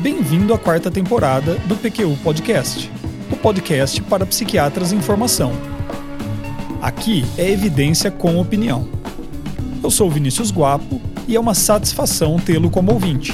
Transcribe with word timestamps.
Bem-vindo 0.00 0.54
à 0.54 0.58
quarta 0.58 0.92
temporada 0.92 1.56
do 1.66 1.74
PQU 1.74 2.16
Podcast, 2.22 2.88
o 3.32 3.36
podcast 3.36 4.00
para 4.02 4.24
psiquiatras 4.24 4.92
em 4.92 5.02
formação. 5.02 5.50
Aqui 6.80 7.24
é 7.36 7.50
evidência 7.50 8.08
com 8.08 8.38
opinião. 8.38 8.88
Eu 9.82 9.90
sou 9.90 10.08
Vinícius 10.08 10.52
Guapo 10.52 11.00
e 11.26 11.34
é 11.34 11.40
uma 11.40 11.52
satisfação 11.52 12.38
tê-lo 12.38 12.70
como 12.70 12.92
ouvinte. 12.92 13.32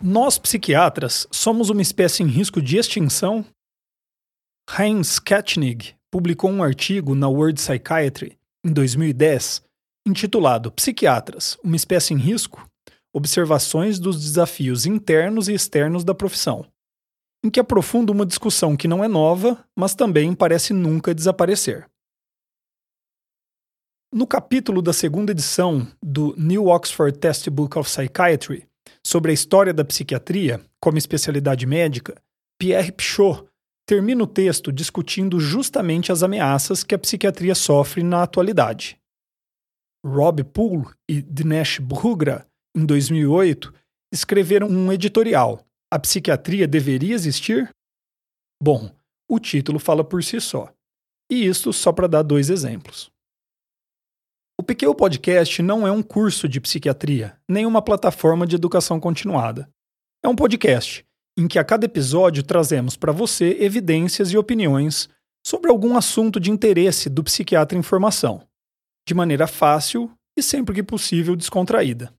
Nós, 0.00 0.38
psiquiatras, 0.38 1.26
somos 1.32 1.68
uma 1.68 1.82
espécie 1.82 2.22
em 2.22 2.28
risco 2.28 2.62
de 2.62 2.76
extinção? 2.76 3.44
Heinz 4.78 5.18
Ketchnig 5.18 5.96
publicou 6.12 6.48
um 6.48 6.62
artigo 6.62 7.12
na 7.16 7.26
World 7.26 7.60
Psychiatry 7.60 8.38
em 8.64 8.72
2010 8.72 9.65
intitulado 10.06 10.70
Psiquiatras, 10.70 11.58
uma 11.62 11.74
espécie 11.74 12.14
em 12.14 12.16
risco? 12.16 12.66
Observações 13.12 13.98
dos 13.98 14.22
desafios 14.22 14.86
internos 14.86 15.48
e 15.48 15.54
externos 15.54 16.04
da 16.04 16.14
profissão, 16.14 16.64
em 17.44 17.50
que 17.50 17.58
aprofunda 17.58 18.12
uma 18.12 18.24
discussão 18.24 18.76
que 18.76 18.86
não 18.86 19.02
é 19.02 19.08
nova, 19.08 19.64
mas 19.74 19.94
também 19.94 20.32
parece 20.34 20.72
nunca 20.72 21.14
desaparecer. 21.14 21.88
No 24.14 24.26
capítulo 24.26 24.80
da 24.80 24.92
segunda 24.92 25.32
edição 25.32 25.86
do 26.02 26.34
New 26.38 26.68
Oxford 26.68 27.18
Textbook 27.18 27.76
of 27.76 27.90
Psychiatry 27.90 28.66
sobre 29.04 29.32
a 29.32 29.34
história 29.34 29.74
da 29.74 29.84
psiquiatria 29.84 30.60
como 30.80 30.98
especialidade 30.98 31.66
médica, 31.66 32.14
Pierre 32.58 32.92
Pichot 32.92 33.44
termina 33.86 34.22
o 34.22 34.26
texto 34.26 34.72
discutindo 34.72 35.40
justamente 35.40 36.12
as 36.12 36.22
ameaças 36.22 36.84
que 36.84 36.94
a 36.94 36.98
psiquiatria 36.98 37.54
sofre 37.54 38.02
na 38.02 38.22
atualidade. 38.22 38.98
Rob 40.06 40.44
Poole 40.44 40.86
e 41.10 41.20
Dinesh 41.20 41.80
Brugra, 41.80 42.46
em 42.76 42.86
2008, 42.86 43.74
escreveram 44.12 44.68
um 44.68 44.92
editorial: 44.92 45.66
A 45.92 45.98
psiquiatria 45.98 46.68
deveria 46.68 47.12
existir? 47.12 47.68
Bom, 48.62 48.88
o 49.28 49.40
título 49.40 49.80
fala 49.80 50.04
por 50.04 50.22
si 50.22 50.40
só. 50.40 50.72
E 51.30 51.44
isso 51.44 51.72
só 51.72 51.92
para 51.92 52.06
dar 52.06 52.22
dois 52.22 52.50
exemplos. 52.50 53.10
O 54.58 54.62
PQ 54.62 54.94
Podcast 54.94 55.60
não 55.60 55.84
é 55.84 55.90
um 55.90 56.02
curso 56.02 56.48
de 56.48 56.60
psiquiatria, 56.60 57.36
nem 57.48 57.66
uma 57.66 57.82
plataforma 57.82 58.46
de 58.46 58.54
educação 58.54 59.00
continuada. 59.00 59.68
É 60.24 60.28
um 60.28 60.36
podcast 60.36 61.04
em 61.36 61.48
que 61.48 61.58
a 61.58 61.64
cada 61.64 61.84
episódio 61.84 62.44
trazemos 62.44 62.96
para 62.96 63.12
você 63.12 63.56
evidências 63.60 64.30
e 64.30 64.38
opiniões 64.38 65.08
sobre 65.44 65.68
algum 65.68 65.96
assunto 65.96 66.38
de 66.38 66.50
interesse 66.50 67.10
do 67.10 67.24
psiquiatra 67.24 67.76
em 67.76 67.82
formação 67.82 68.46
de 69.06 69.14
maneira 69.14 69.46
fácil 69.46 70.10
e 70.36 70.42
sempre 70.42 70.74
que 70.74 70.82
possível 70.82 71.36
descontraída. 71.36 72.12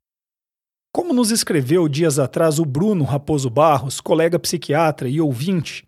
Como 0.93 1.13
nos 1.13 1.31
escreveu 1.31 1.87
dias 1.87 2.17
atrás 2.17 2.59
o 2.59 2.65
Bruno 2.65 3.03
Raposo 3.03 3.49
Barros, 3.49 3.99
colega 3.99 4.39
psiquiatra 4.39 5.09
e 5.09 5.19
ouvinte, 5.19 5.85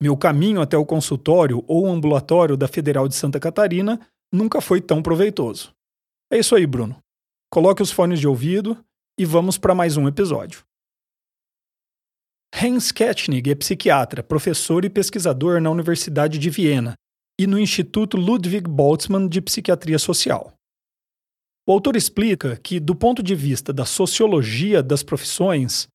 meu 0.00 0.16
caminho 0.16 0.62
até 0.62 0.76
o 0.76 0.86
consultório 0.86 1.64
ou 1.66 1.86
ambulatório 1.88 2.56
da 2.56 2.68
Federal 2.68 3.08
de 3.08 3.16
Santa 3.16 3.40
Catarina 3.40 4.00
nunca 4.32 4.60
foi 4.60 4.80
tão 4.80 5.02
proveitoso. 5.02 5.74
É 6.32 6.38
isso 6.38 6.54
aí, 6.54 6.66
Bruno. 6.66 6.96
Coloque 7.50 7.82
os 7.82 7.90
fones 7.90 8.20
de 8.20 8.28
ouvido 8.28 8.82
e 9.18 9.24
vamos 9.24 9.58
para 9.58 9.74
mais 9.74 9.96
um 9.96 10.06
episódio. 10.06 10.62
Hans 12.54 12.92
Ketchnig 12.92 13.50
é 13.50 13.54
psiquiatra, 13.54 14.22
professor 14.22 14.84
e 14.84 14.90
pesquisador 14.90 15.60
na 15.60 15.70
Universidade 15.70 16.38
de 16.38 16.48
Viena 16.48 16.94
e 17.38 17.46
no 17.46 17.58
Instituto 17.58 18.16
Ludwig 18.16 18.68
Boltzmann 18.68 19.28
de 19.28 19.40
Psiquiatria 19.40 19.98
Social. 19.98 20.52
O 21.66 21.72
autor 21.72 21.96
explica 21.96 22.56
que, 22.56 22.80
do 22.80 22.94
ponto 22.94 23.22
de 23.22 23.34
vista 23.34 23.72
da 23.72 23.84
sociologia 23.84 24.82
das 24.82 25.02
profissões, 25.02 25.86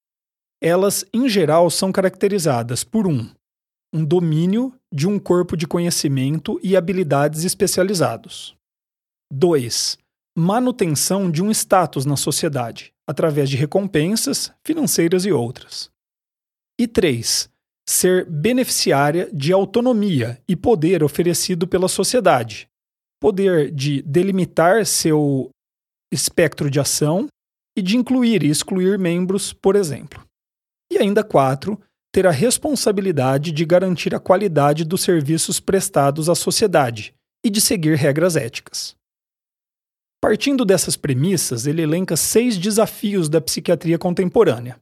elas, 0.61 1.04
em 1.14 1.27
geral, 1.27 1.70
são 1.70 1.92
caracterizadas 1.92 2.83
por 2.83 3.08
um, 3.08 3.30
um 3.92 4.05
domínio 4.05 4.73
de 4.93 5.08
um 5.08 5.20
corpo 5.20 5.58
de 5.58 5.67
conhecimento 5.67 6.59
e 6.64 6.77
habilidades 6.77 7.43
especializados. 7.43 8.55
2. 9.31 9.98
Manutenção 10.37 11.30
de 11.30 11.43
um 11.43 11.52
status 11.52 12.05
na 12.05 12.15
sociedade, 12.15 12.93
através 13.08 13.49
de 13.49 13.58
recompensas 13.58 14.52
financeiras 14.64 15.25
e 15.25 15.31
outras. 15.31 15.92
E 16.80 16.87
3 16.87 17.52
ser 17.88 18.26
beneficiária 18.26 19.30
de 19.33 19.52
autonomia 19.52 20.42
e 20.48 20.55
poder 20.55 21.04
oferecido 21.04 21.67
pela 21.67 21.88
sociedade. 21.88 22.67
Poder 23.21 23.71
de 23.71 24.02
delimitar 24.02 24.86
seu 24.86 25.49
espectro 26.11 26.70
de 26.70 26.80
ação 26.80 27.27
e 27.77 27.82
de 27.82 27.98
incluir 27.98 28.43
e 28.43 28.49
excluir 28.49 28.99
membros, 28.99 29.52
por 29.52 29.76
exemplo. 29.76 30.23
E 30.92 30.98
ainda 30.98 31.23
quatro, 31.23 31.82
ter 32.14 32.27
a 32.27 32.32
responsabilidade 32.32 33.52
de 33.52 33.66
garantir 33.66 34.14
a 34.14 34.20
qualidade 34.20 34.86
dos 34.86 35.02
serviços 35.02 35.60
prestados 35.60 36.30
à 36.30 36.36
sociedade 36.36 37.14
e 37.43 37.49
de 37.49 37.60
seguir 37.60 37.95
regras 37.95 38.36
éticas. 38.36 38.95
Partindo 40.22 40.64
dessas 40.64 40.95
premissas, 40.95 41.66
ele 41.66 41.82
elenca 41.82 42.16
seis 42.16 42.58
desafios 42.58 43.27
da 43.27 43.42
psiquiatria 43.42 43.98
contemporânea. 43.98 44.80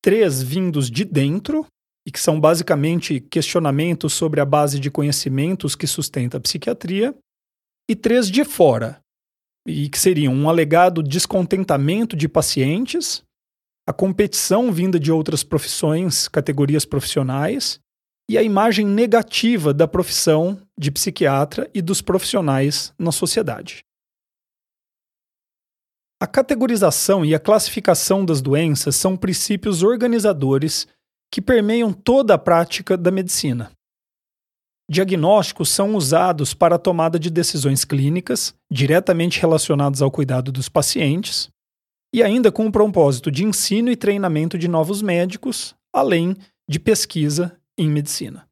Três 0.00 0.40
vindos 0.42 0.88
de 0.90 1.04
dentro, 1.04 1.66
e 2.08 2.10
que 2.10 2.18
são 2.18 2.40
basicamente 2.40 3.20
questionamentos 3.20 4.14
sobre 4.14 4.40
a 4.40 4.44
base 4.46 4.80
de 4.80 4.90
conhecimentos 4.90 5.76
que 5.76 5.86
sustenta 5.86 6.38
a 6.38 6.40
psiquiatria, 6.40 7.14
e 7.86 7.94
três 7.94 8.30
de 8.30 8.46
fora, 8.46 8.98
e 9.66 9.90
que 9.90 9.98
seriam 9.98 10.32
um 10.32 10.48
alegado 10.48 11.02
descontentamento 11.02 12.16
de 12.16 12.26
pacientes, 12.26 13.22
a 13.86 13.92
competição 13.92 14.72
vinda 14.72 14.98
de 14.98 15.12
outras 15.12 15.44
profissões, 15.44 16.28
categorias 16.28 16.86
profissionais, 16.86 17.78
e 18.26 18.38
a 18.38 18.42
imagem 18.42 18.86
negativa 18.86 19.74
da 19.74 19.86
profissão 19.86 20.58
de 20.78 20.90
psiquiatra 20.90 21.70
e 21.74 21.82
dos 21.82 22.00
profissionais 22.00 22.90
na 22.98 23.12
sociedade. 23.12 23.84
A 26.18 26.26
categorização 26.26 27.22
e 27.22 27.34
a 27.34 27.38
classificação 27.38 28.24
das 28.24 28.40
doenças 28.40 28.96
são 28.96 29.14
princípios 29.14 29.82
organizadores 29.82 30.86
que 31.32 31.42
permeiam 31.42 31.92
toda 31.92 32.34
a 32.34 32.38
prática 32.38 32.96
da 32.96 33.10
medicina. 33.10 33.70
Diagnósticos 34.90 35.68
são 35.68 35.94
usados 35.94 36.54
para 36.54 36.76
a 36.76 36.78
tomada 36.78 37.18
de 37.18 37.28
decisões 37.28 37.84
clínicas, 37.84 38.54
diretamente 38.72 39.38
relacionadas 39.38 40.00
ao 40.00 40.10
cuidado 40.10 40.50
dos 40.50 40.68
pacientes, 40.68 41.50
e 42.14 42.22
ainda 42.22 42.50
com 42.50 42.66
o 42.66 42.72
propósito 42.72 43.30
de 43.30 43.44
ensino 43.44 43.90
e 43.90 43.96
treinamento 43.96 44.56
de 44.56 44.66
novos 44.66 45.02
médicos, 45.02 45.74
além 45.92 46.34
de 46.68 46.80
pesquisa 46.80 47.54
em 47.76 47.88
medicina. 47.90 48.48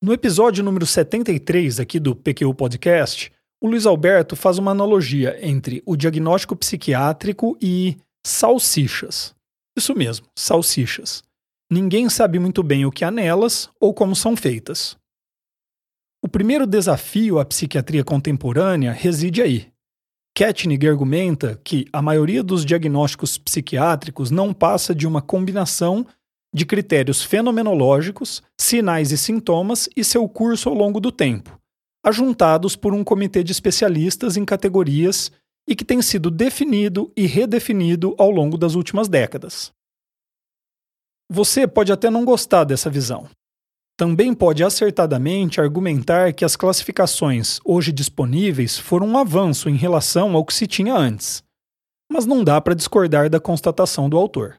No 0.00 0.12
episódio 0.12 0.62
número 0.62 0.86
73 0.86 1.80
aqui 1.80 1.98
do 1.98 2.14
PQ 2.14 2.54
Podcast, 2.54 3.32
o 3.60 3.68
Luiz 3.68 3.86
Alberto 3.86 4.36
faz 4.36 4.56
uma 4.56 4.70
analogia 4.70 5.36
entre 5.44 5.82
o 5.84 5.96
diagnóstico 5.96 6.54
psiquiátrico 6.54 7.58
e 7.60 7.96
salsichas. 8.24 9.34
Isso 9.76 9.96
mesmo, 9.96 10.26
salsichas. 10.36 11.24
Ninguém 11.70 12.08
sabe 12.08 12.38
muito 12.38 12.62
bem 12.62 12.86
o 12.86 12.90
que 12.90 13.04
há 13.04 13.10
nelas 13.10 13.68
ou 13.78 13.92
como 13.92 14.16
são 14.16 14.34
feitas. 14.34 14.96
O 16.22 16.28
primeiro 16.28 16.66
desafio 16.66 17.38
à 17.38 17.44
psiquiatria 17.44 18.02
contemporânea 18.02 18.90
reside 18.90 19.42
aí. 19.42 19.70
Ketchnig 20.34 20.88
argumenta 20.88 21.60
que 21.62 21.84
a 21.92 22.00
maioria 22.00 22.42
dos 22.42 22.64
diagnósticos 22.64 23.36
psiquiátricos 23.36 24.30
não 24.30 24.54
passa 24.54 24.94
de 24.94 25.06
uma 25.06 25.20
combinação 25.20 26.06
de 26.54 26.64
critérios 26.64 27.22
fenomenológicos, 27.22 28.42
sinais 28.58 29.12
e 29.12 29.18
sintomas 29.18 29.90
e 29.94 30.02
seu 30.02 30.26
curso 30.26 30.70
ao 30.70 30.74
longo 30.74 30.98
do 30.98 31.12
tempo, 31.12 31.60
ajuntados 32.02 32.76
por 32.76 32.94
um 32.94 33.04
comitê 33.04 33.44
de 33.44 33.52
especialistas 33.52 34.38
em 34.38 34.44
categorias 34.44 35.30
e 35.68 35.76
que 35.76 35.84
tem 35.84 36.00
sido 36.00 36.30
definido 36.30 37.12
e 37.14 37.26
redefinido 37.26 38.14
ao 38.16 38.30
longo 38.30 38.56
das 38.56 38.74
últimas 38.74 39.06
décadas. 39.06 39.70
Você 41.30 41.66
pode 41.66 41.92
até 41.92 42.08
não 42.08 42.24
gostar 42.24 42.64
dessa 42.64 42.88
visão. 42.88 43.28
Também 43.98 44.32
pode 44.32 44.64
acertadamente 44.64 45.60
argumentar 45.60 46.32
que 46.32 46.44
as 46.44 46.56
classificações 46.56 47.58
hoje 47.64 47.92
disponíveis 47.92 48.78
foram 48.78 49.08
um 49.08 49.18
avanço 49.18 49.68
em 49.68 49.76
relação 49.76 50.34
ao 50.34 50.44
que 50.44 50.54
se 50.54 50.66
tinha 50.66 50.94
antes, 50.94 51.42
mas 52.10 52.24
não 52.24 52.42
dá 52.42 52.60
para 52.60 52.74
discordar 52.74 53.28
da 53.28 53.40
constatação 53.40 54.08
do 54.08 54.16
autor. 54.16 54.56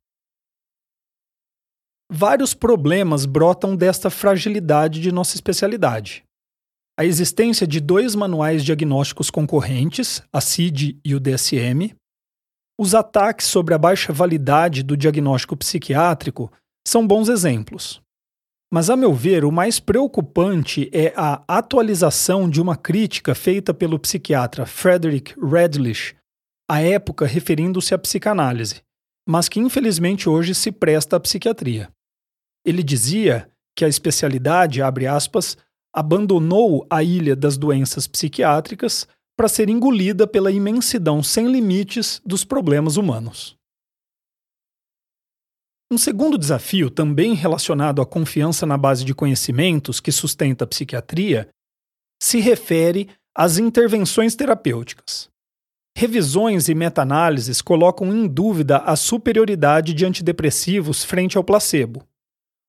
Vários 2.12 2.54
problemas 2.54 3.26
brotam 3.26 3.76
desta 3.76 4.10
fragilidade 4.10 5.00
de 5.00 5.12
nossa 5.12 5.36
especialidade. 5.36 6.24
A 7.00 7.06
existência 7.06 7.66
de 7.66 7.80
dois 7.80 8.14
manuais 8.14 8.64
diagnósticos 8.64 9.30
concorrentes, 9.30 10.22
a 10.34 10.42
CID 10.42 11.00
e 11.06 11.16
o 11.16 11.20
DSM, 11.20 11.96
os 12.80 12.96
ataques 12.96 13.46
sobre 13.46 13.74
a 13.74 13.78
baixa 13.78 14.14
validade 14.14 14.84
do 14.84 14.96
diagnóstico 14.96 15.58
psiquiátrico 15.58 16.50
são 16.88 17.06
bons 17.06 17.28
exemplos. 17.28 18.02
Mas, 18.72 18.90
a 18.90 18.96
meu 18.96 19.14
ver, 19.14 19.44
o 19.44 19.52
mais 19.52 19.82
preocupante 19.82 20.90
é 20.94 21.12
a 21.14 21.44
atualização 21.46 22.50
de 22.50 22.62
uma 22.62 22.78
crítica 22.78 23.36
feita 23.36 23.74
pelo 23.74 24.00
psiquiatra 24.00 24.66
Frederick 24.66 25.36
Redlich 25.38 26.16
à 26.70 26.80
época 26.80 27.26
referindo-se 27.26 27.94
à 27.94 27.98
psicanálise, 27.98 28.82
mas 29.28 29.50
que 29.50 29.60
infelizmente 29.60 30.30
hoje 30.30 30.56
se 30.56 30.72
presta 30.72 31.18
à 31.18 31.20
psiquiatria. 31.20 31.90
Ele 32.66 32.82
dizia 32.82 33.50
que 33.76 33.84
a 33.84 33.90
especialidade, 33.90 34.82
abre 34.82 35.06
aspas, 35.06 35.58
abandonou 35.94 36.88
a 36.90 37.04
ilha 37.04 37.36
das 37.36 37.58
doenças 37.58 38.08
psiquiátricas 38.08 39.06
para 39.40 39.48
ser 39.48 39.70
engolida 39.70 40.28
pela 40.28 40.52
imensidão 40.52 41.24
sem 41.24 41.50
limites 41.50 42.22
dos 42.26 42.44
problemas 42.44 42.98
humanos. 42.98 43.56
Um 45.90 45.98
segundo 45.98 46.38
desafio, 46.38 46.90
também 46.90 47.36
relacionado 47.36 48.02
à 48.02 48.06
confiança 48.06 48.66
na 48.66 48.78
base 48.78 49.06
de 49.06 49.16
conhecimentos 49.16 50.02
que 50.02 50.12
sustenta 50.12 50.66
a 50.66 50.68
psiquiatria, 50.68 51.48
se 52.22 52.42
refere 52.42 53.08
às 53.34 53.58
intervenções 53.58 54.36
terapêuticas. 54.36 55.30
Revisões 55.98 56.68
e 56.68 56.76
meta-análises 56.76 57.62
colocam 57.62 58.14
em 58.14 58.28
dúvida 58.28 58.80
a 58.80 58.98
superioridade 58.98 59.94
de 59.94 60.06
antidepressivos 60.06 61.06
frente 61.06 61.38
ao 61.38 61.46
placebo, 61.46 62.06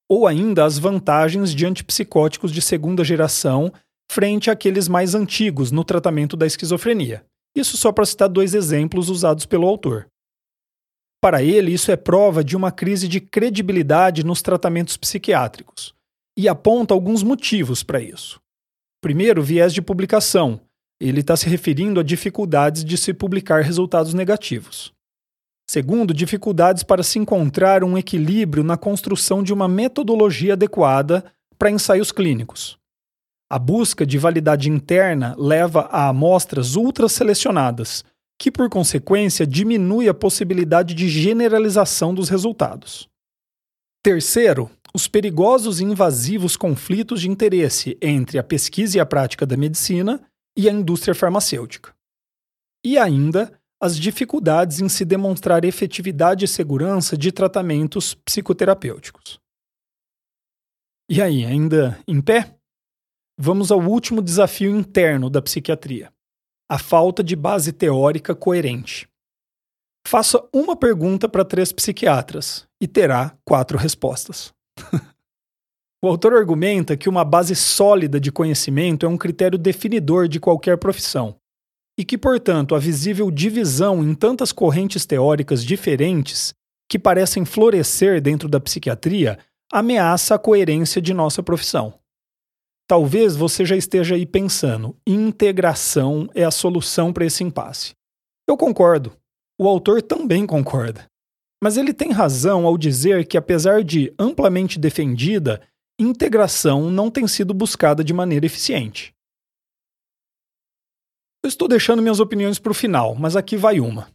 ou 0.08 0.24
ainda 0.24 0.64
as 0.64 0.78
vantagens 0.78 1.52
de 1.52 1.66
antipsicóticos 1.66 2.52
de 2.52 2.62
segunda 2.62 3.02
geração 3.02 3.72
frente 4.10 4.50
àqueles 4.50 4.88
mais 4.88 5.14
antigos 5.14 5.70
no 5.70 5.84
tratamento 5.84 6.36
da 6.36 6.44
esquizofrenia. 6.44 7.24
Isso 7.54 7.76
só 7.76 7.92
para 7.92 8.04
citar 8.04 8.28
dois 8.28 8.54
exemplos 8.54 9.08
usados 9.08 9.46
pelo 9.46 9.68
autor. 9.68 10.08
Para 11.22 11.44
ele, 11.44 11.72
isso 11.72 11.92
é 11.92 11.96
prova 11.96 12.42
de 12.42 12.56
uma 12.56 12.72
crise 12.72 13.06
de 13.06 13.20
credibilidade 13.20 14.26
nos 14.26 14.42
tratamentos 14.42 14.96
psiquiátricos 14.96 15.94
e 16.36 16.48
aponta 16.48 16.92
alguns 16.92 17.22
motivos 17.22 17.84
para 17.84 18.00
isso. 18.00 18.40
Primeiro, 19.00 19.44
viés 19.44 19.72
de 19.72 19.80
publicação. 19.80 20.60
Ele 21.00 21.20
está 21.20 21.36
se 21.36 21.48
referindo 21.48 22.00
a 22.00 22.02
dificuldades 22.02 22.84
de 22.84 22.98
se 22.98 23.14
publicar 23.14 23.62
resultados 23.62 24.12
negativos. 24.12 24.92
Segundo, 25.70 26.12
dificuldades 26.12 26.82
para 26.82 27.04
se 27.04 27.20
encontrar 27.20 27.84
um 27.84 27.96
equilíbrio 27.96 28.64
na 28.64 28.76
construção 28.76 29.40
de 29.40 29.52
uma 29.52 29.68
metodologia 29.68 30.54
adequada 30.54 31.24
para 31.56 31.70
ensaios 31.70 32.10
clínicos. 32.10 32.79
A 33.52 33.58
busca 33.58 34.06
de 34.06 34.16
validade 34.16 34.70
interna 34.70 35.34
leva 35.36 35.88
a 35.90 36.08
amostras 36.08 36.76
ultra-selecionadas, 36.76 38.04
que 38.38 38.48
por 38.48 38.70
consequência 38.70 39.44
diminui 39.44 40.08
a 40.08 40.14
possibilidade 40.14 40.94
de 40.94 41.08
generalização 41.08 42.14
dos 42.14 42.28
resultados. 42.28 43.08
Terceiro, 44.04 44.70
os 44.94 45.08
perigosos 45.08 45.80
e 45.80 45.84
invasivos 45.84 46.56
conflitos 46.56 47.20
de 47.20 47.28
interesse 47.28 47.98
entre 48.00 48.38
a 48.38 48.42
pesquisa 48.44 48.98
e 48.98 49.00
a 49.00 49.04
prática 49.04 49.44
da 49.44 49.56
medicina 49.56 50.24
e 50.56 50.68
a 50.68 50.72
indústria 50.72 51.14
farmacêutica. 51.14 51.92
E 52.84 52.96
ainda, 52.96 53.52
as 53.82 53.98
dificuldades 53.98 54.80
em 54.80 54.88
se 54.88 55.04
demonstrar 55.04 55.64
efetividade 55.64 56.44
e 56.44 56.48
segurança 56.48 57.16
de 57.16 57.32
tratamentos 57.32 58.14
psicoterapêuticos. 58.14 59.40
E 61.10 61.20
aí, 61.20 61.44
ainda 61.44 61.98
em 62.06 62.20
pé? 62.20 62.59
Vamos 63.42 63.72
ao 63.72 63.80
último 63.80 64.20
desafio 64.20 64.76
interno 64.76 65.30
da 65.30 65.40
psiquiatria: 65.40 66.12
a 66.68 66.78
falta 66.78 67.24
de 67.24 67.34
base 67.34 67.72
teórica 67.72 68.34
coerente. 68.34 69.08
Faça 70.06 70.46
uma 70.52 70.76
pergunta 70.76 71.26
para 71.26 71.42
três 71.42 71.72
psiquiatras 71.72 72.68
e 72.78 72.86
terá 72.86 73.34
quatro 73.42 73.78
respostas. 73.78 74.52
o 76.04 76.06
autor 76.06 76.34
argumenta 76.34 76.98
que 76.98 77.08
uma 77.08 77.24
base 77.24 77.56
sólida 77.56 78.20
de 78.20 78.30
conhecimento 78.30 79.06
é 79.06 79.08
um 79.08 79.16
critério 79.16 79.56
definidor 79.56 80.28
de 80.28 80.38
qualquer 80.38 80.76
profissão 80.76 81.34
e 81.98 82.04
que, 82.04 82.18
portanto, 82.18 82.74
a 82.74 82.78
visível 82.78 83.30
divisão 83.30 84.04
em 84.04 84.14
tantas 84.14 84.52
correntes 84.52 85.06
teóricas 85.06 85.64
diferentes 85.64 86.52
que 86.86 86.98
parecem 86.98 87.46
florescer 87.46 88.20
dentro 88.20 88.50
da 88.50 88.60
psiquiatria 88.60 89.38
ameaça 89.72 90.34
a 90.34 90.38
coerência 90.38 91.00
de 91.00 91.14
nossa 91.14 91.42
profissão. 91.42 91.99
Talvez 92.90 93.36
você 93.36 93.64
já 93.64 93.76
esteja 93.76 94.16
aí 94.16 94.26
pensando: 94.26 94.96
integração 95.06 96.28
é 96.34 96.42
a 96.42 96.50
solução 96.50 97.12
para 97.12 97.24
esse 97.24 97.44
impasse. 97.44 97.92
Eu 98.48 98.56
concordo. 98.56 99.12
O 99.56 99.68
autor 99.68 100.02
também 100.02 100.44
concorda. 100.44 101.06
Mas 101.62 101.76
ele 101.76 101.94
tem 101.94 102.10
razão 102.10 102.66
ao 102.66 102.76
dizer 102.76 103.28
que, 103.28 103.38
apesar 103.38 103.84
de 103.84 104.12
amplamente 104.18 104.76
defendida, 104.76 105.62
integração 106.00 106.90
não 106.90 107.12
tem 107.12 107.28
sido 107.28 107.54
buscada 107.54 108.02
de 108.02 108.12
maneira 108.12 108.44
eficiente. 108.44 109.14
Eu 111.44 111.48
estou 111.48 111.68
deixando 111.68 112.02
minhas 112.02 112.18
opiniões 112.18 112.58
para 112.58 112.72
o 112.72 112.74
final, 112.74 113.14
mas 113.14 113.36
aqui 113.36 113.56
vai 113.56 113.78
uma. 113.78 114.08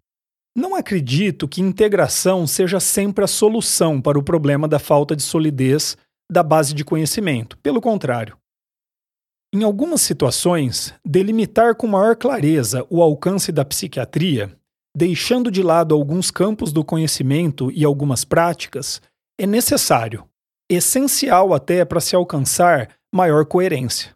Não 0.54 0.76
acredito 0.76 1.48
que 1.48 1.62
integração 1.62 2.46
seja 2.46 2.82
sempre 2.82 3.24
a 3.24 3.28
solução 3.28 4.02
para 4.02 4.20
o 4.20 4.24
problema 4.24 4.68
da 4.68 4.80
falta 4.80 5.16
de 5.16 5.24
solidez 5.24 5.96
da 6.30 6.44
base 6.44 6.74
de 6.74 6.84
conhecimento. 6.84 7.58
Pelo 7.60 7.80
contrário. 7.80 8.38
Em 9.54 9.64
algumas 9.64 10.02
situações, 10.02 10.94
delimitar 11.06 11.76
com 11.76 11.88
maior 11.88 12.16
clareza 12.16 12.86
o 12.90 13.02
alcance 13.02 13.52
da 13.52 13.64
psiquiatria, 13.64 14.56
deixando 14.96 15.52
de 15.52 15.62
lado 15.62 15.94
alguns 15.94 16.32
campos 16.32 16.72
do 16.72 16.84
conhecimento 16.84 17.72
e 17.72 17.84
algumas 17.84 18.24
práticas, 18.24 19.02
é 19.38 19.46
necessário, 19.46 20.28
essencial 20.70 21.54
até 21.54 21.84
para 21.84 22.00
se 22.00 22.16
alcançar 22.16 22.96
maior 23.14 23.46
coerência. 23.46 24.16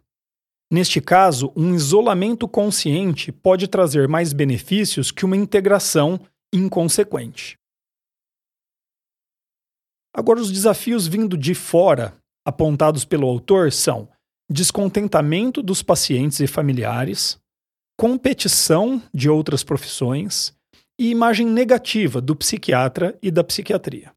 Neste 0.72 1.00
caso, 1.00 1.52
um 1.56 1.74
isolamento 1.74 2.46
consciente 2.46 3.32
pode 3.32 3.66
trazer 3.66 4.06
mais 4.06 4.32
benefícios 4.32 5.10
que 5.10 5.24
uma 5.24 5.36
integração 5.36 6.20
inconsequente. 6.54 7.58
Agora, 10.14 10.40
os 10.40 10.50
desafios 10.50 11.06
vindo 11.06 11.36
de 11.36 11.54
fora, 11.54 12.16
apontados 12.46 13.04
pelo 13.04 13.26
autor, 13.26 13.72
são 13.72 14.08
descontentamento 14.50 15.62
dos 15.62 15.80
pacientes 15.80 16.40
e 16.40 16.46
familiares, 16.48 17.38
competição 17.96 19.00
de 19.14 19.30
outras 19.30 19.62
profissões 19.62 20.52
e 20.98 21.10
imagem 21.10 21.46
negativa 21.46 22.20
do 22.20 22.34
psiquiatra 22.34 23.16
e 23.22 23.30
da 23.30 23.44
psiquiatria. 23.44 24.12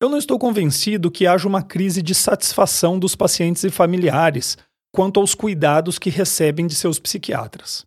Eu 0.00 0.08
não 0.08 0.18
estou 0.18 0.38
convencido 0.38 1.10
que 1.10 1.26
haja 1.26 1.46
uma 1.46 1.62
crise 1.62 2.02
de 2.02 2.14
satisfação 2.14 2.98
dos 2.98 3.14
pacientes 3.14 3.62
e 3.62 3.70
familiares 3.70 4.58
quanto 4.92 5.20
aos 5.20 5.34
cuidados 5.34 5.98
que 5.98 6.10
recebem 6.10 6.66
de 6.66 6.74
seus 6.74 6.98
psiquiatras. 6.98 7.86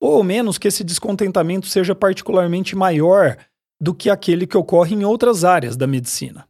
Ou 0.00 0.14
ao 0.14 0.22
menos 0.22 0.58
que 0.58 0.68
esse 0.68 0.84
descontentamento 0.84 1.66
seja 1.66 1.94
particularmente 1.94 2.76
maior 2.76 3.36
do 3.80 3.94
que 3.94 4.08
aquele 4.08 4.46
que 4.46 4.56
ocorre 4.56 4.94
em 4.94 5.04
outras 5.04 5.44
áreas 5.44 5.76
da 5.76 5.86
medicina. 5.86 6.49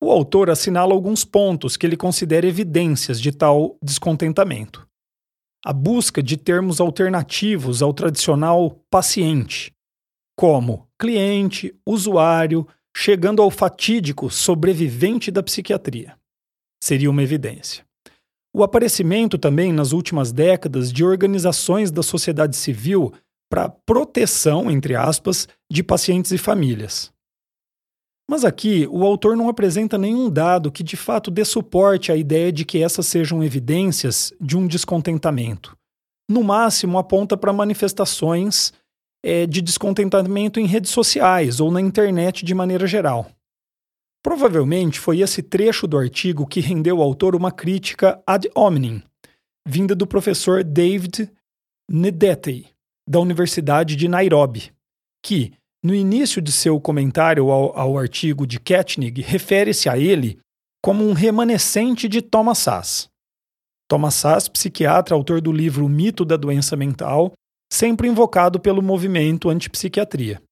O 0.00 0.10
autor 0.10 0.50
assinala 0.50 0.92
alguns 0.92 1.24
pontos 1.24 1.76
que 1.76 1.86
ele 1.86 1.96
considera 1.96 2.46
evidências 2.46 3.20
de 3.20 3.32
tal 3.32 3.78
descontentamento. 3.82 4.86
A 5.64 5.72
busca 5.72 6.22
de 6.22 6.36
termos 6.36 6.80
alternativos 6.80 7.82
ao 7.82 7.92
tradicional 7.92 8.78
paciente, 8.90 9.72
como 10.36 10.86
cliente, 10.98 11.74
usuário, 11.86 12.66
chegando 12.96 13.42
ao 13.42 13.50
fatídico 13.50 14.30
sobrevivente 14.30 15.30
da 15.30 15.42
psiquiatria. 15.42 16.16
Seria 16.82 17.10
uma 17.10 17.22
evidência. 17.22 17.84
O 18.54 18.62
aparecimento 18.62 19.36
também, 19.36 19.72
nas 19.72 19.92
últimas 19.92 20.32
décadas, 20.32 20.92
de 20.92 21.04
organizações 21.04 21.90
da 21.90 22.02
sociedade 22.02 22.56
civil 22.56 23.12
para 23.50 23.68
proteção, 23.68 24.70
entre 24.70 24.94
aspas, 24.94 25.48
de 25.70 25.82
pacientes 25.82 26.32
e 26.32 26.38
famílias. 26.38 27.12
Mas 28.28 28.44
aqui, 28.44 28.88
o 28.90 29.04
autor 29.04 29.36
não 29.36 29.48
apresenta 29.48 29.96
nenhum 29.96 30.28
dado 30.28 30.72
que 30.72 30.82
de 30.82 30.96
fato 30.96 31.30
dê 31.30 31.44
suporte 31.44 32.10
à 32.10 32.16
ideia 32.16 32.50
de 32.50 32.64
que 32.64 32.82
essas 32.82 33.06
sejam 33.06 33.42
evidências 33.42 34.32
de 34.40 34.56
um 34.56 34.66
descontentamento. 34.66 35.76
No 36.28 36.42
máximo, 36.42 36.98
aponta 36.98 37.36
para 37.36 37.52
manifestações 37.52 38.72
é, 39.24 39.46
de 39.46 39.62
descontentamento 39.62 40.58
em 40.58 40.66
redes 40.66 40.90
sociais 40.90 41.60
ou 41.60 41.70
na 41.70 41.80
internet 41.80 42.44
de 42.44 42.52
maneira 42.52 42.86
geral. 42.86 43.30
Provavelmente 44.24 44.98
foi 44.98 45.20
esse 45.20 45.40
trecho 45.40 45.86
do 45.86 45.96
artigo 45.96 46.48
que 46.48 46.58
rendeu 46.58 46.96
ao 46.96 47.04
autor 47.04 47.36
uma 47.36 47.52
crítica 47.52 48.20
ad 48.26 48.50
hominem, 48.56 49.00
vinda 49.64 49.94
do 49.94 50.04
professor 50.04 50.64
David 50.64 51.30
Ndete, 51.88 52.66
da 53.08 53.20
Universidade 53.20 53.94
de 53.94 54.08
Nairobi, 54.08 54.72
que, 55.24 55.52
no 55.86 55.94
início 55.94 56.42
de 56.42 56.50
seu 56.50 56.80
comentário 56.80 57.48
ao, 57.48 57.78
ao 57.78 57.96
artigo 57.96 58.44
de 58.44 58.58
Ketnig, 58.58 59.22
refere-se 59.22 59.88
a 59.88 59.96
ele 59.96 60.36
como 60.82 61.08
um 61.08 61.12
remanescente 61.12 62.08
de 62.08 62.20
Thomas 62.20 62.58
Sass. 62.58 63.08
Thomas 63.88 64.14
Sass, 64.14 64.48
psiquiatra, 64.48 65.14
autor 65.14 65.40
do 65.40 65.52
livro 65.52 65.86
O 65.86 65.88
Mito 65.88 66.24
da 66.24 66.36
Doença 66.36 66.76
Mental, 66.76 67.32
sempre 67.72 68.08
invocado 68.08 68.58
pelo 68.58 68.82
movimento 68.82 69.48
antipsiquiatria. 69.48 70.42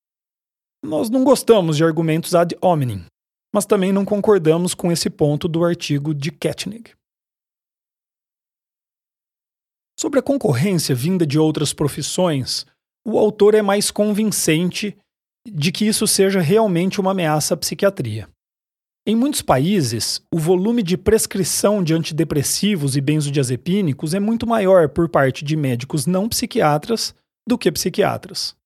Nós 0.85 1.11
não 1.11 1.25
gostamos 1.25 1.77
de 1.77 1.83
argumentos 1.83 2.33
ad 2.37 2.57
hominem, 2.61 3.05
mas 3.53 3.67
também 3.67 3.93
não 3.93 4.05
concordamos 4.05 4.73
com 4.73 4.93
esse 4.93 5.11
ponto 5.11 5.49
do 5.49 5.65
artigo 5.65 6.15
de 6.15 6.31
Ketnig. 6.31 6.93
Sobre 9.99 10.21
a 10.21 10.23
concorrência 10.23 10.95
vinda 10.95 11.27
de 11.27 11.41
outras 11.41 11.73
profissões, 11.73 12.65
o 13.05 13.19
autor 13.19 13.55
é 13.55 13.63
mais 13.63 13.91
convincente 13.91 14.97
de 15.47 15.71
que 15.71 15.87
isso 15.87 16.07
seja 16.07 16.41
realmente 16.41 17.01
uma 17.01 17.11
ameaça 17.11 17.55
à 17.55 17.57
psiquiatria. 17.57 18.29
Em 19.07 19.15
muitos 19.15 19.43
países, 19.43 20.23
o 20.33 20.39
volume 20.39 20.83
de 20.83 20.97
prescrição 20.97 21.85
de 21.85 21.93
antidepressivos 21.93 22.97
e 22.97 23.03
benzodiazepínicos 23.03 24.15
é 24.15 24.21
muito 24.21 24.47
maior 24.47 24.89
por 24.89 25.11
parte 25.11 25.45
de 25.45 25.57
médicos 25.57 26.07
não 26.07 26.27
psiquiatras 26.27 27.15
do 27.47 27.59
que 27.59 27.71
psiquiatras. 27.71 28.57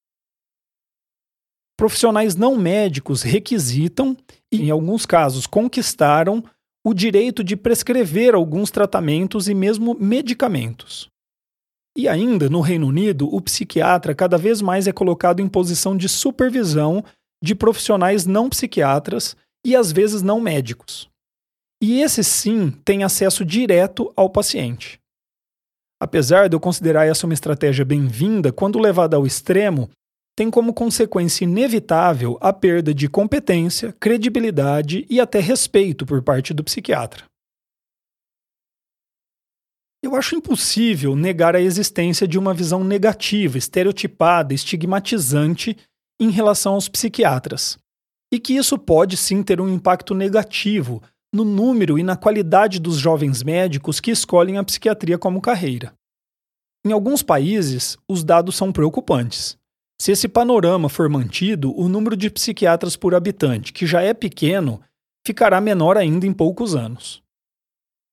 Profissionais 1.76 2.36
não 2.36 2.56
médicos 2.56 3.22
requisitam 3.22 4.16
e, 4.52 4.62
em 4.62 4.70
alguns 4.70 5.04
casos, 5.04 5.46
conquistaram 5.46 6.44
o 6.86 6.94
direito 6.94 7.42
de 7.42 7.56
prescrever 7.56 8.34
alguns 8.34 8.70
tratamentos 8.70 9.48
e 9.48 9.54
mesmo 9.54 9.96
medicamentos. 9.98 11.10
E 11.98 12.06
ainda, 12.06 12.48
no 12.48 12.60
Reino 12.60 12.86
Unido, 12.86 13.26
o 13.34 13.40
psiquiatra 13.40 14.14
cada 14.14 14.38
vez 14.38 14.62
mais 14.62 14.86
é 14.86 14.92
colocado 14.92 15.40
em 15.40 15.48
posição 15.48 15.96
de 15.96 16.08
supervisão 16.08 17.04
de 17.42 17.56
profissionais 17.56 18.24
não 18.24 18.48
psiquiatras 18.48 19.36
e 19.66 19.74
às 19.74 19.90
vezes 19.90 20.22
não 20.22 20.40
médicos. 20.40 21.10
E 21.82 22.00
esse 22.00 22.22
sim 22.22 22.70
tem 22.84 23.02
acesso 23.02 23.44
direto 23.44 24.12
ao 24.14 24.30
paciente. 24.30 25.00
Apesar 26.00 26.48
de 26.48 26.54
eu 26.54 26.60
considerar 26.60 27.04
essa 27.04 27.26
uma 27.26 27.34
estratégia 27.34 27.84
bem-vinda, 27.84 28.52
quando 28.52 28.78
levada 28.78 29.16
ao 29.16 29.26
extremo, 29.26 29.90
tem 30.36 30.52
como 30.52 30.72
consequência 30.72 31.42
inevitável 31.42 32.38
a 32.40 32.52
perda 32.52 32.94
de 32.94 33.08
competência, 33.08 33.92
credibilidade 33.98 35.04
e 35.10 35.18
até 35.18 35.40
respeito 35.40 36.06
por 36.06 36.22
parte 36.22 36.54
do 36.54 36.62
psiquiatra. 36.62 37.27
Eu 40.02 40.14
acho 40.14 40.36
impossível 40.36 41.16
negar 41.16 41.56
a 41.56 41.60
existência 41.60 42.26
de 42.26 42.38
uma 42.38 42.54
visão 42.54 42.84
negativa, 42.84 43.58
estereotipada, 43.58 44.54
estigmatizante 44.54 45.76
em 46.20 46.30
relação 46.30 46.74
aos 46.74 46.88
psiquiatras 46.88 47.78
e 48.32 48.38
que 48.38 48.54
isso 48.54 48.78
pode 48.78 49.16
sim 49.16 49.42
ter 49.42 49.60
um 49.60 49.68
impacto 49.68 50.14
negativo 50.14 51.02
no 51.32 51.44
número 51.44 51.98
e 51.98 52.02
na 52.02 52.16
qualidade 52.16 52.78
dos 52.78 52.96
jovens 52.96 53.42
médicos 53.42 54.00
que 54.00 54.10
escolhem 54.10 54.58
a 54.58 54.64
psiquiatria 54.64 55.18
como 55.18 55.40
carreira. 55.40 55.92
Em 56.86 56.92
alguns 56.92 57.22
países, 57.22 57.96
os 58.08 58.22
dados 58.22 58.56
são 58.56 58.72
preocupantes. 58.72 59.58
Se 60.00 60.12
esse 60.12 60.28
panorama 60.28 60.88
for 60.88 61.08
mantido, 61.08 61.76
o 61.78 61.88
número 61.88 62.16
de 62.16 62.30
psiquiatras 62.30 62.96
por 62.96 63.14
habitante, 63.14 63.72
que 63.72 63.86
já 63.86 64.00
é 64.00 64.14
pequeno, 64.14 64.80
ficará 65.26 65.60
menor 65.60 65.96
ainda 65.96 66.26
em 66.26 66.32
poucos 66.32 66.76
anos. 66.76 67.22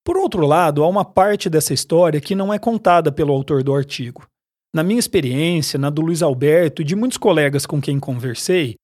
Por 0.06 0.18
outro 0.18 0.46
lado, 0.46 0.84
há 0.84 0.88
uma 0.88 1.04
parte 1.04 1.50
dessa 1.50 1.74
história 1.74 2.22
que 2.22 2.36
não 2.36 2.54
é 2.54 2.60
contada 2.60 3.12
pelo 3.12 3.34
autor 3.34 3.64
do 3.64 3.74
artigo. 3.74 4.28
Na 4.72 4.84
minha 4.84 5.00
experiência, 5.00 5.80
na 5.80 5.90
do 5.90 6.04
Luiz 6.04 6.22
Alberto 6.22 6.84
e 6.84 6.86
de 6.86 6.96
muitos 6.96 7.18
colegas 7.18 7.66
com 7.66 7.82
quem 7.82 8.00
conversei, 8.00 8.76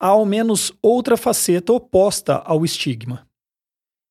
há 0.00 0.08
ao 0.08 0.26
menos 0.26 0.72
outra 0.82 1.16
faceta 1.16 1.72
oposta 1.72 2.38
ao 2.38 2.64
estigma. 2.64 3.24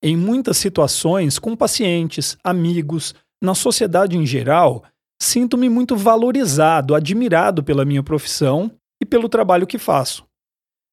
Em 0.02 0.16
muitas 0.16 0.56
situações, 0.56 1.38
com 1.38 1.54
pacientes, 1.54 2.38
amigos, 2.42 3.14
na 3.42 3.54
sociedade 3.54 4.16
em 4.16 4.24
geral, 4.24 4.84
sinto-me 5.20 5.68
muito 5.68 5.96
valorizado, 5.96 6.94
admirado 6.94 7.62
pela 7.62 7.84
minha 7.84 8.02
profissão 8.02 8.70
e 9.02 9.04
pelo 9.04 9.28
trabalho 9.28 9.66
que 9.66 9.76
faço. 9.76 10.24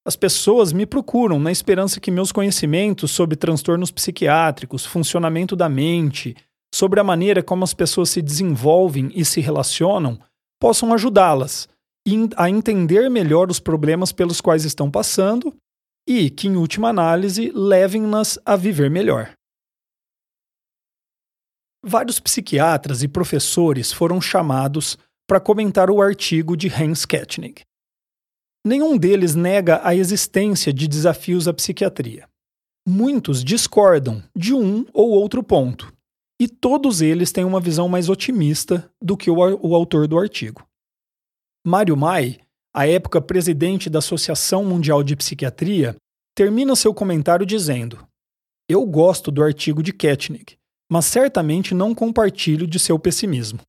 As 0.05 0.15
pessoas 0.15 0.73
me 0.73 0.85
procuram 0.85 1.39
na 1.39 1.51
esperança 1.51 1.99
que 1.99 2.09
meus 2.09 2.31
conhecimentos 2.31 3.11
sobre 3.11 3.35
transtornos 3.35 3.91
psiquiátricos, 3.91 4.85
funcionamento 4.85 5.55
da 5.55 5.69
mente, 5.69 6.35
sobre 6.73 6.99
a 6.99 7.03
maneira 7.03 7.43
como 7.43 7.63
as 7.63 7.73
pessoas 7.73 8.09
se 8.09 8.21
desenvolvem 8.21 9.11
e 9.13 9.23
se 9.23 9.41
relacionam, 9.41 10.19
possam 10.59 10.93
ajudá-las 10.93 11.69
a 12.35 12.49
entender 12.49 13.09
melhor 13.09 13.51
os 13.51 13.59
problemas 13.59 14.11
pelos 14.11 14.41
quais 14.41 14.65
estão 14.65 14.89
passando 14.89 15.55
e 16.07 16.31
que, 16.31 16.47
em 16.47 16.55
última 16.55 16.89
análise, 16.89 17.51
levem-nas 17.53 18.39
a 18.43 18.55
viver 18.55 18.89
melhor. 18.89 19.33
Vários 21.85 22.19
psiquiatras 22.19 23.03
e 23.03 23.07
professores 23.07 23.91
foram 23.91 24.19
chamados 24.19 24.97
para 25.27 25.39
comentar 25.39 25.91
o 25.91 26.01
artigo 26.01 26.57
de 26.57 26.67
Hans 26.67 27.05
Ketchnig. 27.05 27.61
Nenhum 28.65 28.97
deles 28.97 29.33
nega 29.33 29.81
a 29.83 29.95
existência 29.95 30.71
de 30.71 30.87
desafios 30.87 31.47
à 31.47 31.53
psiquiatria. 31.53 32.27
Muitos 32.87 33.43
discordam 33.43 34.23
de 34.35 34.53
um 34.53 34.85
ou 34.93 35.09
outro 35.11 35.41
ponto, 35.41 35.91
e 36.39 36.47
todos 36.47 37.01
eles 37.01 37.31
têm 37.31 37.43
uma 37.43 37.59
visão 37.59 37.87
mais 37.87 38.09
otimista 38.09 38.91
do 39.01 39.15
que 39.15 39.29
o, 39.29 39.35
o 39.35 39.75
autor 39.75 40.07
do 40.07 40.17
artigo. 40.17 40.65
Mário 41.65 41.95
Mai, 41.95 42.39
à 42.73 42.87
época 42.87 43.21
presidente 43.21 43.89
da 43.89 43.99
Associação 43.99 44.65
Mundial 44.65 45.03
de 45.03 45.15
Psiquiatria, 45.15 45.95
termina 46.35 46.75
seu 46.75 46.93
comentário 46.93 47.45
dizendo: 47.45 48.07
Eu 48.67 48.85
gosto 48.85 49.31
do 49.31 49.43
artigo 49.43 49.83
de 49.83 49.93
Ketchnig, 49.93 50.57
mas 50.91 51.05
certamente 51.05 51.75
não 51.75 51.93
compartilho 51.93 52.65
de 52.65 52.79
seu 52.79 52.97
pessimismo. 52.97 53.59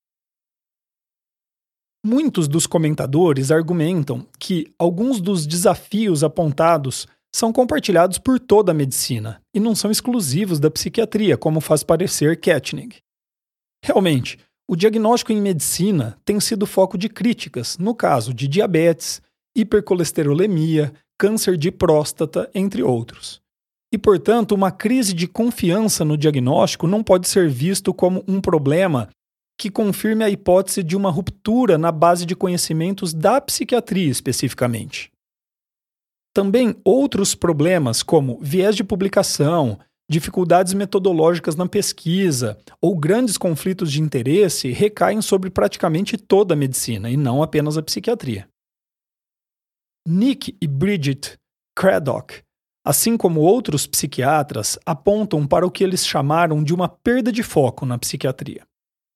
Muitos 2.04 2.48
dos 2.48 2.66
comentadores 2.66 3.52
argumentam 3.52 4.26
que 4.36 4.72
alguns 4.76 5.20
dos 5.20 5.46
desafios 5.46 6.24
apontados 6.24 7.06
são 7.32 7.52
compartilhados 7.52 8.18
por 8.18 8.40
toda 8.40 8.72
a 8.72 8.74
medicina 8.74 9.40
e 9.54 9.60
não 9.60 9.74
são 9.74 9.88
exclusivos 9.88 10.58
da 10.58 10.68
psiquiatria, 10.68 11.36
como 11.36 11.60
faz 11.60 11.84
parecer 11.84 12.40
Ketchnig. 12.40 12.96
Realmente, 13.84 14.36
o 14.68 14.74
diagnóstico 14.74 15.32
em 15.32 15.40
medicina 15.40 16.18
tem 16.24 16.40
sido 16.40 16.66
foco 16.66 16.98
de 16.98 17.08
críticas 17.08 17.78
no 17.78 17.94
caso 17.94 18.34
de 18.34 18.48
diabetes, 18.48 19.22
hipercolesterolemia, 19.56 20.92
câncer 21.16 21.56
de 21.56 21.70
próstata, 21.70 22.50
entre 22.52 22.82
outros. 22.82 23.40
E, 23.92 23.98
portanto, 23.98 24.56
uma 24.56 24.72
crise 24.72 25.12
de 25.12 25.28
confiança 25.28 26.04
no 26.04 26.16
diagnóstico 26.16 26.88
não 26.88 27.02
pode 27.02 27.28
ser 27.28 27.48
visto 27.48 27.94
como 27.94 28.24
um 28.26 28.40
problema 28.40 29.08
que 29.58 29.70
confirme 29.70 30.24
a 30.24 30.30
hipótese 30.30 30.82
de 30.82 30.96
uma 30.96 31.10
ruptura 31.10 31.78
na 31.78 31.92
base 31.92 32.26
de 32.26 32.34
conhecimentos 32.34 33.12
da 33.12 33.40
psiquiatria 33.40 34.10
especificamente. 34.10 35.10
Também 36.34 36.74
outros 36.84 37.34
problemas, 37.34 38.02
como 38.02 38.38
viés 38.40 38.74
de 38.74 38.82
publicação, 38.82 39.78
dificuldades 40.10 40.74
metodológicas 40.74 41.56
na 41.56 41.68
pesquisa 41.68 42.58
ou 42.80 42.96
grandes 42.96 43.38
conflitos 43.38 43.90
de 43.90 44.00
interesse 44.00 44.70
recaem 44.70 45.22
sobre 45.22 45.50
praticamente 45.50 46.16
toda 46.16 46.54
a 46.54 46.56
medicina 46.56 47.10
e 47.10 47.16
não 47.16 47.42
apenas 47.42 47.76
a 47.76 47.82
psiquiatria. 47.82 48.48
Nick 50.06 50.56
e 50.60 50.66
Bridget 50.66 51.38
Craddock, 51.76 52.42
assim 52.84 53.16
como 53.16 53.40
outros 53.40 53.86
psiquiatras, 53.86 54.78
apontam 54.84 55.46
para 55.46 55.66
o 55.66 55.70
que 55.70 55.84
eles 55.84 56.04
chamaram 56.04 56.62
de 56.62 56.74
uma 56.74 56.88
perda 56.88 57.30
de 57.30 57.42
foco 57.42 57.86
na 57.86 57.98
psiquiatria, 57.98 58.66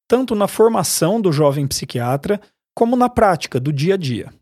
tanto 0.08 0.34
na 0.34 0.48
formação 0.48 1.20
do 1.20 1.32
jovem 1.32 1.66
psiquiatra 1.66 2.40
como 2.74 2.96
na 2.96 3.08
prática 3.08 3.58
do 3.58 3.72
dia 3.72 3.94
a 3.94 3.96
dia. 3.96 4.32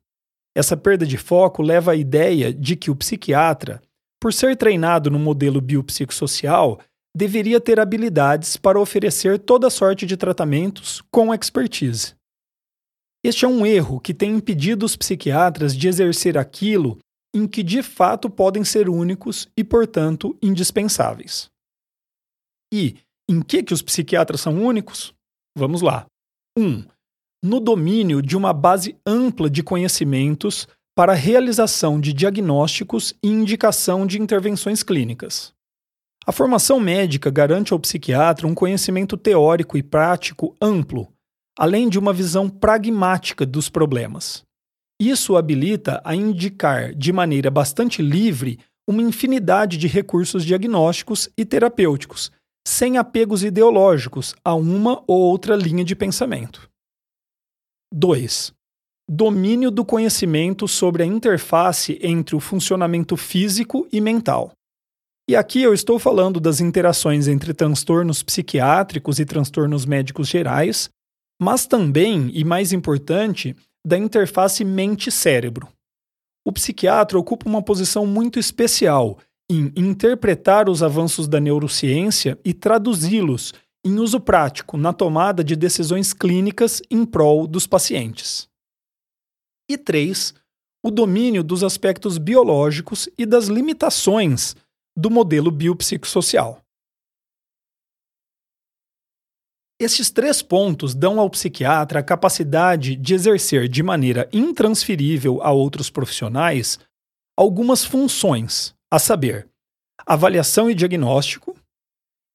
Essa 0.57 0.77
perda 0.77 1.07
de 1.07 1.17
foco 1.17 1.63
leva 1.63 1.93
à 1.93 1.97
ideia 1.97 2.53
de 2.53 2.77
que 2.77 2.91
o 2.91 2.97
psiquiatra 2.97 3.81
por 4.25 4.33
ser 4.33 4.57
treinado 4.57 5.11
no 5.11 5.19
modelo 5.19 5.61
biopsicossocial, 5.61 6.81
deveria 7.15 7.61
ter 7.61 7.79
habilidades 7.79 8.57
para 8.57 8.81
oferecer 8.81 9.39
toda 9.39 9.69
sorte 9.69 10.07
de 10.07 10.17
tratamentos 10.17 11.03
com 11.11 11.35
expertise. 11.35 12.15
Este 13.23 13.45
é 13.45 13.49
um 13.49 13.67
erro 13.67 14.01
que 14.01 14.15
tem 14.15 14.31
impedido 14.31 14.87
os 14.87 14.97
psiquiatras 14.97 15.77
de 15.77 15.89
exercer 15.89 16.39
aquilo 16.39 16.99
em 17.35 17.47
que 17.47 17.63
de 17.63 17.83
fato 17.83 18.31
podem 18.31 18.65
ser 18.65 18.89
únicos 18.89 19.47
e, 19.55 19.63
portanto, 19.63 20.35
indispensáveis. 20.43 21.51
E 22.73 22.97
em 23.29 23.43
que, 23.43 23.63
que 23.63 23.75
os 23.75 23.83
psiquiatras 23.83 24.41
são 24.41 24.65
únicos? 24.65 25.14
Vamos 25.57 25.83
lá. 25.83 26.07
1. 26.59 26.63
Um, 26.63 26.85
no 27.43 27.61
domínio 27.61 28.23
de 28.23 28.37
uma 28.37 28.53
base 28.53 28.97
ampla 29.07 29.51
de 29.51 29.63
conhecimentos 29.63 30.67
para 30.97 31.13
a 31.13 31.17
realização 31.17 32.01
de 32.01 32.13
diagnósticos 32.13 33.15
e 33.23 33.29
indicação 33.29 34.07
de 34.07 34.21
intervenções 34.21 34.83
clínicas. 34.83 35.53
A 36.27 36.33
formação 36.33 36.81
médica 36.81 37.31
garante 37.31 37.73
ao 37.73 37.79
psiquiatra 37.79 38.47
um 38.47 38.55
conhecimento 38.55 39.17
teórico 39.17 39.77
e 39.77 39.83
prático 39.83 40.57
amplo, 40.61 41.13
além 41.59 41.89
de 41.89 41.99
uma 41.99 42.13
visão 42.13 42.49
pragmática 42.49 43.45
dos 43.45 43.69
problemas. 43.69 44.43
Isso 44.99 45.37
habilita 45.37 46.01
a 46.05 46.15
indicar 46.15 46.95
de 46.95 47.13
maneira 47.13 47.51
bastante 47.51 48.01
livre 48.01 48.59
uma 48.89 49.03
infinidade 49.03 49.77
de 49.77 49.87
recursos 49.87 50.45
diagnósticos 50.45 51.29
e 51.37 51.45
terapêuticos, 51.45 52.31
sem 52.67 52.97
apegos 52.99 53.45
ideológicos 53.45 54.35
a 54.45 54.55
uma 54.55 55.03
ou 55.07 55.21
outra 55.21 55.55
linha 55.55 55.85
de 55.85 55.95
pensamento. 55.95 56.69
2 57.93 58.53
domínio 59.09 59.71
do 59.71 59.85
conhecimento 59.85 60.67
sobre 60.67 61.03
a 61.03 61.07
interface 61.07 61.99
entre 62.03 62.35
o 62.35 62.41
funcionamento 62.41 63.17
físico 63.17 63.87
e 63.93 64.01
mental. 64.01 64.53
E 65.29 65.37
aqui 65.37 65.63
eu 65.63 65.73
estou 65.73 65.99
falando 65.99 66.41
das 66.41 66.61
interações 66.61 67.29
entre 67.29 67.53
transtornos 67.55 68.23
psiquiátricos 68.23 69.19
e 69.19 69.25
transtornos 69.25 69.85
médicos 69.85 70.29
gerais, 70.29 70.89
mas 71.41 71.67
também, 71.67 72.31
e 72.35 72.45
mais 72.45 72.73
importante, 72.73 73.55
da 73.87 73.99
interface 73.99 74.65
mente-cérebro. 74.65 75.69
O 76.47 76.53
psiquiatra 76.53 77.19
ocupa 77.19 77.49
uma 77.49 77.63
posição 77.63 78.07
muito 78.07 78.39
especial 78.39 79.19
em 79.55 79.73
interpretar 79.77 80.69
os 80.69 80.83
avanços 80.83 81.29
da 81.29 81.39
neurociência 81.39 82.39
e 82.45 82.53
traduzi-los 82.53 83.53
em 83.85 83.99
uso 83.99 84.19
prático 84.19 84.77
na 84.77 84.93
tomada 84.93 85.45
de 85.45 85.55
decisões 85.55 86.13
clínicas 86.13 86.81
em 86.91 87.05
prol 87.05 87.47
dos 87.47 87.67
pacientes. 87.67 88.49
E 89.71 89.77
3. 89.77 90.35
O 90.83 90.91
domínio 90.91 91.43
dos 91.43 91.63
aspectos 91.63 92.19
biológicos 92.19 93.09
e 93.17 93.25
das 93.25 93.47
limitações 93.47 94.57
do 94.97 95.11
modelo 95.11 95.51
biopsicossocial. 95.51 96.61
Estes 99.81 100.11
três 100.11 100.41
pontos 100.41 100.95
dão 100.95 101.19
ao 101.19 101.29
psiquiatra 101.29 102.01
a 102.01 102.03
capacidade 102.03 102.95
de 102.95 103.13
exercer 103.13 103.69
de 103.69 103.83
maneira 103.83 104.29
intransferível 104.33 105.43
a 105.43 105.51
outros 105.51 105.91
profissionais 105.91 106.79
algumas 107.37 107.85
funções, 107.85 108.75
a 108.95 108.99
saber, 109.01 109.49
avaliação 110.07 110.71
e 110.71 110.75
diagnóstico, 110.75 111.57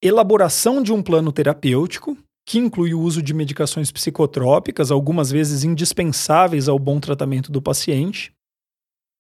elaboração 0.04 0.84
de 0.84 0.92
um 0.92 1.02
plano 1.02 1.32
terapêutico, 1.32 2.18
que 2.46 2.60
inclui 2.60 2.94
o 2.94 3.00
uso 3.00 3.22
de 3.22 3.34
medicações 3.34 3.94
psicotrópicas, 3.94 4.92
algumas 4.92 5.32
vezes 5.32 5.64
indispensáveis 5.64 6.68
ao 6.68 6.78
bom 6.78 7.00
tratamento 7.00 7.50
do 7.50 7.62
paciente, 7.62 8.34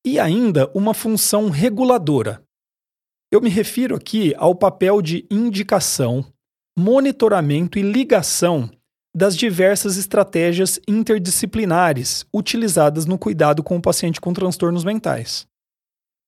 e 0.05 0.19
ainda 0.19 0.69
uma 0.73 0.93
função 0.93 1.49
reguladora. 1.49 2.43
Eu 3.31 3.39
me 3.39 3.49
refiro 3.49 3.95
aqui 3.95 4.35
ao 4.35 4.53
papel 4.53 5.01
de 5.01 5.25
indicação, 5.31 6.25
monitoramento 6.77 7.79
e 7.79 7.81
ligação 7.81 8.69
das 9.15 9.37
diversas 9.37 9.95
estratégias 9.95 10.77
interdisciplinares 10.85 12.25
utilizadas 12.33 13.05
no 13.05 13.17
cuidado 13.17 13.63
com 13.63 13.77
o 13.77 13.81
paciente 13.81 14.19
com 14.19 14.33
transtornos 14.33 14.83
mentais. 14.83 15.47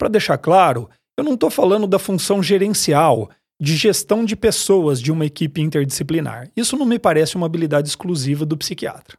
Para 0.01 0.07
deixar 0.07 0.39
claro, 0.39 0.89
eu 1.17 1.23
não 1.23 1.33
estou 1.33 1.49
falando 1.49 1.87
da 1.87 1.99
função 1.99 2.41
gerencial, 2.41 3.29
de 3.61 3.75
gestão 3.75 4.25
de 4.25 4.35
pessoas 4.35 4.99
de 4.99 5.11
uma 5.11 5.25
equipe 5.25 5.61
interdisciplinar. 5.61 6.49
Isso 6.55 6.75
não 6.75 6.85
me 6.85 6.97
parece 6.97 7.35
uma 7.35 7.45
habilidade 7.45 7.87
exclusiva 7.87 8.45
do 8.45 8.57
psiquiatra. 8.57 9.17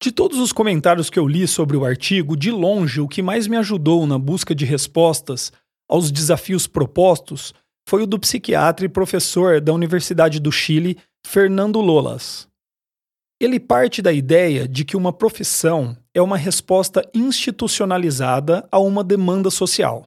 De 0.00 0.10
todos 0.10 0.38
os 0.38 0.52
comentários 0.52 1.08
que 1.08 1.18
eu 1.18 1.26
li 1.26 1.46
sobre 1.46 1.76
o 1.76 1.84
artigo, 1.84 2.36
de 2.36 2.50
longe 2.50 3.00
o 3.00 3.08
que 3.08 3.22
mais 3.22 3.46
me 3.46 3.56
ajudou 3.56 4.06
na 4.06 4.18
busca 4.18 4.54
de 4.54 4.64
respostas 4.64 5.52
aos 5.88 6.10
desafios 6.10 6.66
propostos 6.66 7.54
foi 7.88 8.02
o 8.02 8.06
do 8.06 8.18
psiquiatra 8.18 8.86
e 8.86 8.88
professor 8.88 9.60
da 9.60 9.72
Universidade 9.72 10.40
do 10.40 10.50
Chile, 10.50 10.98
Fernando 11.26 11.80
Lolas. 11.80 12.48
Ele 13.40 13.58
parte 13.58 14.00
da 14.00 14.12
ideia 14.12 14.66
de 14.68 14.84
que 14.84 14.96
uma 14.96 15.12
profissão 15.12 15.96
é 16.14 16.20
uma 16.20 16.36
resposta 16.36 17.08
institucionalizada 17.14 18.66
a 18.70 18.78
uma 18.78 19.02
demanda 19.02 19.50
social. 19.50 20.04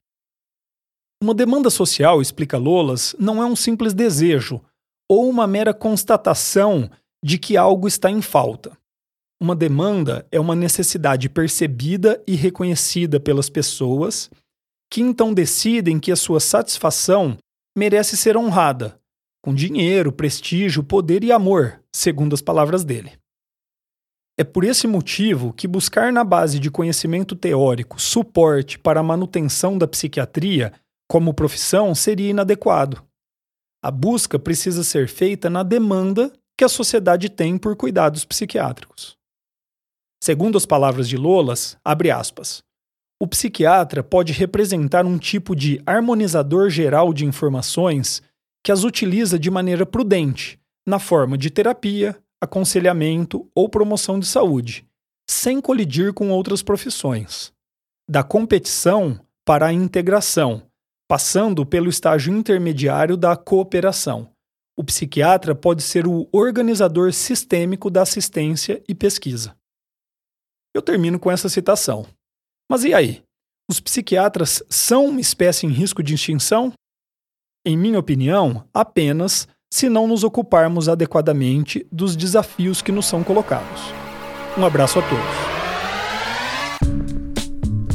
Uma 1.22 1.34
demanda 1.34 1.70
social, 1.70 2.20
explica 2.20 2.58
Lolas, 2.58 3.16
não 3.18 3.42
é 3.42 3.46
um 3.46 3.56
simples 3.56 3.94
desejo 3.94 4.60
ou 5.08 5.28
uma 5.28 5.46
mera 5.46 5.72
constatação 5.72 6.90
de 7.24 7.38
que 7.38 7.56
algo 7.56 7.88
está 7.88 8.10
em 8.10 8.20
falta. 8.20 8.76
Uma 9.40 9.54
demanda 9.54 10.26
é 10.30 10.40
uma 10.40 10.54
necessidade 10.54 11.28
percebida 11.28 12.22
e 12.26 12.34
reconhecida 12.34 13.20
pelas 13.20 13.50
pessoas, 13.50 14.30
que 14.90 15.00
então 15.00 15.34
decidem 15.34 15.98
que 15.98 16.12
a 16.12 16.16
sua 16.16 16.40
satisfação 16.40 17.36
merece 17.76 18.16
ser 18.16 18.36
honrada, 18.36 18.98
com 19.42 19.54
dinheiro, 19.54 20.10
prestígio, 20.10 20.82
poder 20.82 21.22
e 21.22 21.30
amor, 21.30 21.80
segundo 21.94 22.34
as 22.34 22.40
palavras 22.40 22.84
dele. 22.84 23.12
É 24.38 24.44
por 24.44 24.64
esse 24.64 24.86
motivo 24.86 25.52
que 25.52 25.66
buscar 25.66 26.12
na 26.12 26.22
base 26.22 26.58
de 26.58 26.70
conhecimento 26.70 27.34
teórico 27.34 28.00
suporte 28.00 28.78
para 28.78 29.00
a 29.00 29.02
manutenção 29.02 29.78
da 29.78 29.88
psiquiatria 29.88 30.72
como 31.08 31.32
profissão 31.32 31.94
seria 31.94 32.30
inadequado. 32.30 33.02
A 33.82 33.90
busca 33.90 34.38
precisa 34.38 34.84
ser 34.84 35.08
feita 35.08 35.48
na 35.48 35.62
demanda 35.62 36.32
que 36.58 36.64
a 36.64 36.68
sociedade 36.68 37.30
tem 37.30 37.56
por 37.56 37.76
cuidados 37.76 38.24
psiquiátricos. 38.24 39.16
Segundo 40.22 40.58
as 40.58 40.66
palavras 40.66 41.08
de 41.08 41.16
Lolas, 41.16 41.78
abre 41.84 42.10
aspas, 42.10 42.62
o 43.20 43.26
psiquiatra 43.26 44.02
pode 44.02 44.32
representar 44.32 45.06
um 45.06 45.16
tipo 45.16 45.56
de 45.56 45.80
harmonizador 45.86 46.68
geral 46.68 47.14
de 47.14 47.24
informações 47.24 48.22
que 48.62 48.72
as 48.72 48.84
utiliza 48.84 49.38
de 49.38 49.50
maneira 49.50 49.86
prudente, 49.86 50.58
na 50.86 50.98
forma 50.98 51.38
de 51.38 51.50
terapia, 51.50 52.18
aconselhamento 52.40 53.50
ou 53.54 53.68
promoção 53.68 54.18
de 54.18 54.26
saúde, 54.26 54.86
sem 55.28 55.60
colidir 55.60 56.12
com 56.12 56.30
outras 56.30 56.62
profissões. 56.62 57.52
Da 58.08 58.22
competição 58.22 59.20
para 59.44 59.66
a 59.66 59.72
integração, 59.72 60.62
passando 61.08 61.64
pelo 61.64 61.88
estágio 61.88 62.34
intermediário 62.34 63.16
da 63.16 63.36
cooperação. 63.36 64.30
O 64.76 64.84
psiquiatra 64.84 65.54
pode 65.54 65.82
ser 65.82 66.06
o 66.06 66.28
organizador 66.32 67.12
sistêmico 67.12 67.90
da 67.90 68.02
assistência 68.02 68.82
e 68.88 68.94
pesquisa. 68.94 69.56
Eu 70.74 70.82
termino 70.82 71.18
com 71.18 71.30
essa 71.30 71.48
citação. 71.48 72.06
Mas 72.70 72.84
e 72.84 72.92
aí? 72.92 73.22
Os 73.68 73.80
psiquiatras 73.80 74.62
são 74.68 75.06
uma 75.06 75.20
espécie 75.20 75.66
em 75.66 75.70
risco 75.70 76.02
de 76.02 76.14
extinção? 76.14 76.72
Em 77.64 77.76
minha 77.76 77.98
opinião, 77.98 78.68
apenas 78.72 79.48
se 79.70 79.88
não 79.88 80.06
nos 80.06 80.22
ocuparmos 80.24 80.88
adequadamente 80.88 81.86
dos 81.90 82.14
desafios 82.16 82.82
que 82.82 82.92
nos 82.92 83.06
são 83.06 83.22
colocados. 83.22 83.80
Um 84.56 84.64
abraço 84.64 84.98
a 84.98 85.02
todos. 85.02 85.24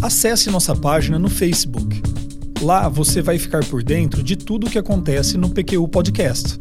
Acesse 0.01 0.49
nossa 0.49 0.75
página 0.75 1.19
no 1.19 1.29
Facebook. 1.29 2.01
Lá 2.62 2.89
você 2.89 3.21
vai 3.21 3.38
ficar 3.38 3.63
por 3.65 3.84
dentro 3.84 4.23
de 4.23 4.36
tudo 4.36 4.67
o 4.67 4.69
que 4.69 4.77
acontece 4.77 5.38
no 5.38 5.49
PQU 5.49 5.88
Podcast. 5.88 6.60